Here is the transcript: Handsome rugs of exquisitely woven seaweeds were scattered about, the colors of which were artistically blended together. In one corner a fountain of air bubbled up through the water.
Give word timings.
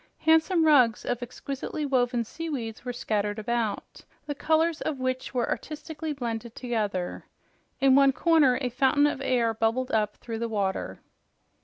Handsome 0.17 0.65
rugs 0.65 1.05
of 1.05 1.21
exquisitely 1.21 1.85
woven 1.85 2.23
seaweeds 2.23 2.83
were 2.83 2.91
scattered 2.91 3.37
about, 3.37 4.03
the 4.25 4.33
colors 4.33 4.81
of 4.81 4.99
which 4.99 5.31
were 5.31 5.47
artistically 5.47 6.11
blended 6.11 6.55
together. 6.55 7.25
In 7.79 7.93
one 7.93 8.11
corner 8.11 8.57
a 8.61 8.69
fountain 8.69 9.05
of 9.05 9.21
air 9.21 9.53
bubbled 9.53 9.91
up 9.91 10.15
through 10.17 10.39
the 10.39 10.49
water. 10.49 11.01